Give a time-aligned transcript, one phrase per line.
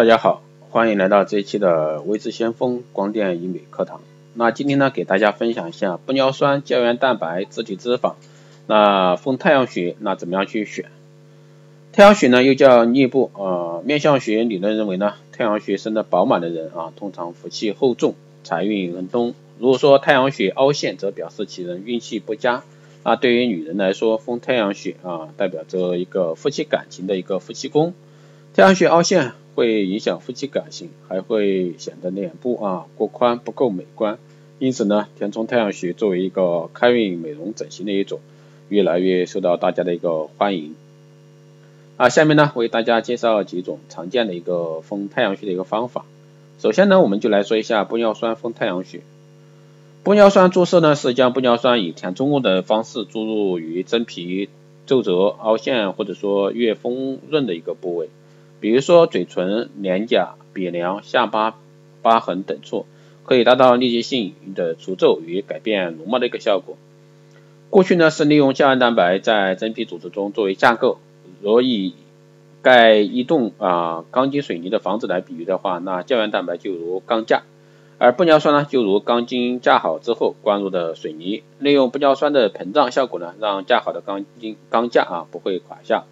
[0.00, 4.00] 大家好，欢迎来到这一期的微智先锋光电医美课堂。
[4.32, 8.14] 那今天呢，给大家分享一下玻尿酸、胶原蛋白、自体脂肪。
[8.66, 10.86] 那丰太阳穴，那怎么样去选？
[11.92, 13.84] 太阳穴呢，又叫颞部啊。
[13.84, 19.34] 面相学理论认为呢，太阳穴生的饱满的人啊，通常福气厚重，财运亨通。
[19.58, 22.64] 如果说太阳穴凹陷，则表示其人运气不佳。
[23.04, 27.92] 那对于女人来说，丰太阳穴啊，代表着一个夫妻感情的一个夫妻宫。
[28.54, 34.18] 太阳穴凹陷会影响夫妻感情，还会显得脸部啊过宽不够美观。
[34.58, 38.20] 因此呢，填充太阳穴作为一个开运美容整形的一种，
[38.68, 40.74] 越来越受到大家的一个欢迎。
[41.96, 46.04] 啊，下面呢为大家介绍几种常见的一个丰太阳穴的一个方法。
[46.58, 49.00] 首先呢，我们就来说一下玻尿酸丰太阳穴。
[50.04, 54.48] 玻尿酸注射呢是将玻尿酸以填充物的方式注入于真皮
[54.86, 58.08] 皱褶、凹陷或者说越丰润的一个部位。
[58.60, 61.58] 比如说嘴唇、脸颊、鼻梁、下巴、
[62.02, 62.86] 疤痕等处，
[63.24, 66.76] 可以达到立即性的除皱与改变容貌的一个效果。
[67.70, 70.98] 过去呢是利用胶原蛋白在真皮组织中作为架构，
[71.40, 71.94] 若以
[72.62, 77.44] 盖一栋啊钢筋水泥的房子来比喻的话，那胶原蛋白就如钢架，
[77.98, 86.04] 而玻尿酸呢就如钢筋架好之后灌入的水泥，利用玻尿酸的膨胀效果呢，让架好的钢筋钢架啊不会垮下。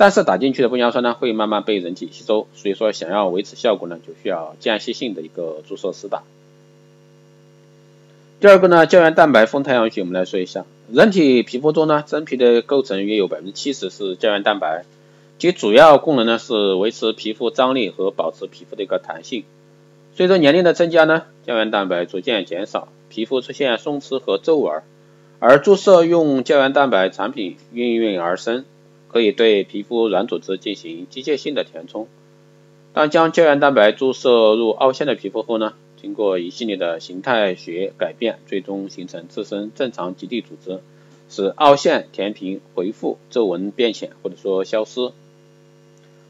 [0.00, 6.22] 但是打进去的玻尿酸呢，会慢慢被人体吸收，所以说想要维持效果呢，就需要间歇性的一个注射施打。
[8.40, 14.86] 第二个呢，胶原蛋白丰太阳穴，我们来说一下，人体皮肤中呢，真皮的构成约有百分之七十是胶原蛋白，
[15.38, 19.44] 其主要功能呢是维持皮肤张力和保持皮肤的一个弹性。
[20.14, 24.80] 随着年龄的增加呢，胶原蛋白逐渐减少，皮肤出现松弛和皱纹，
[25.40, 28.64] 而注射用胶原蛋白产品应运而生。
[29.12, 32.06] 可以对皮肤软组织进行机械性的填充。
[32.92, 40.80] 当将胶原蛋白注射入凹陷的皮肤后呢，经过一系列的形态学改变，最终形成自身正常基地组织，
[41.28, 45.12] 使凹陷填平、回复、皱纹变浅或者说消失。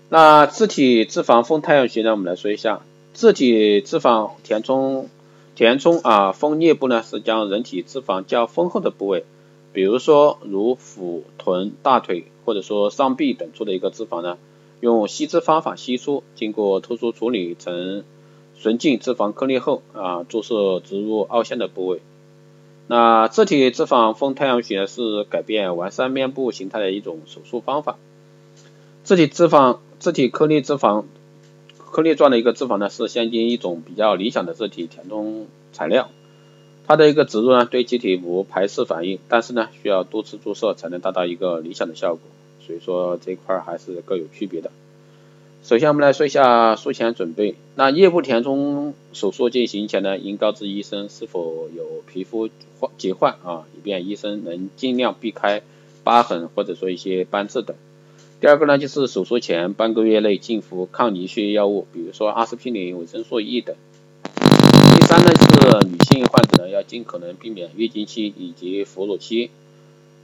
[0.09, 2.11] 那自体脂肪丰太阳穴呢？
[2.11, 2.83] 我们来说一下，
[3.15, 5.09] 自体脂肪填充
[5.55, 9.25] 填充啊，丰颞部呢是将人体脂肪较丰厚的部位。
[9.73, 14.39] 比如说，如腹、臀、大腿或者说上臂等处的一个脂肪呢，
[14.81, 18.05] 用吸脂方法吸出，经过特殊处理成
[18.61, 22.01] 纯净脂肪颗粒后啊，注射植入凹陷的部位。
[22.87, 27.97] 那自体脂肪丰太阳穴是改变完善面部形态的一种手术方法。
[29.05, 31.05] 自体脂肪、自体颗粒脂肪、
[31.79, 36.11] 颗粒状的一个脂肪呢，是现今一种比较理想的自体填充材料。
[36.91, 42.23] 它的一个植入呢，对机体无排斥反应，但是呢，需要多次注射才能达到一个理想的效果，
[42.67, 44.73] 所以说这块还是各有区别的。
[45.63, 52.49] 首先我们来说一下术前准备，那颞部填充手术进行前呢，应告知医生是否有皮肤
[52.81, 55.63] 患疾患啊，以便医生能尽量避开
[56.03, 57.77] 疤痕或者说一些斑痣等。
[58.41, 63.77] 第二个呢，就是手术前半个月内禁服抗凝血药物，比如说阿司匹林、维生素 E 等。
[65.01, 69.51] 第三呢是女性患者呢要尽可能避免月经期以及哺乳期。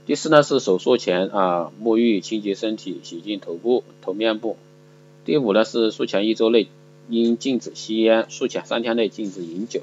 [0.04, 4.58] 第四呢是手术前啊沐浴清洁身体洗净头部头面部。
[5.24, 6.68] 第五呢是术前一周内
[7.08, 9.80] 应禁止吸烟，术前三天内禁止饮酒。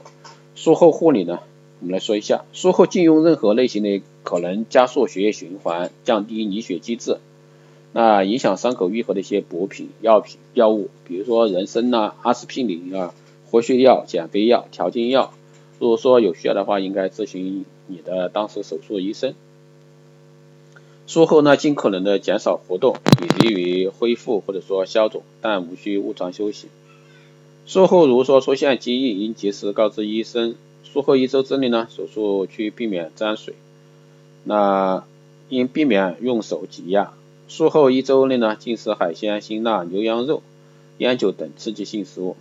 [0.53, 1.39] 术后护理呢
[1.79, 7.17] 我们来说一下，术后禁用任何类型的可能加速血液循环、降低凝血机制、
[7.93, 13.11] 那影响伤口愈合的一些补品、药品、药物，比如说人参呐、阿司匹林啊。
[13.53, 15.31] 活血药、减肥药、调经药，
[15.77, 19.35] 如果说有需要的话，应该咨询你的当时手术医生。
[21.05, 26.69] 术后呢，尽可能的减少活动，有利于恢复或者说消肿，但无需误床休息。
[27.67, 30.55] 术后如果说出现积液，应及时告知医生。
[30.83, 33.53] 术后一周之内呢，手术区避免沾水，
[34.45, 35.03] 那
[35.49, 37.13] 应避免用手挤压。
[37.47, 40.41] 术后一周内呢，禁食海鲜、辛辣、牛羊肉、
[40.97, 42.35] 烟酒等刺激性食物。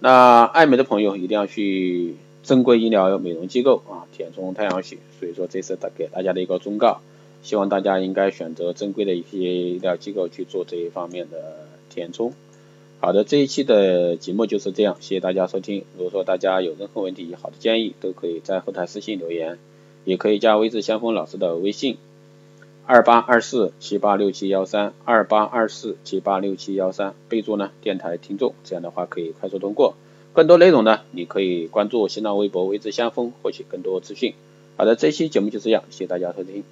[0.00, 7.00] 那爱美的朋友一定要去正规医疗美容机构啊填充太阳穴，所以说这是大给大家的一个忠告，
[7.42, 12.32] 希望大家应该选择正规的一些医疗机构去做这一方面的填充。
[13.00, 15.84] 好的，这一期的节目就是这样，谢谢大家收听。
[15.96, 19.58] 如果说大家有任何问题、好的建议，都可以在后台私信留言，
[20.04, 21.98] 也可以加微智相锋老师的微信。
[22.90, 29.94] 二八二四七八六七幺三，二八二四七八六七幺三，备注呢电台听众，这样的话可以快速通过。
[30.32, 34.32] 更多内容呢，你可以关注新浪微博“微之相锋”获取更多资讯。
[34.78, 36.64] 好的，这期节目就这样，谢谢大家收听。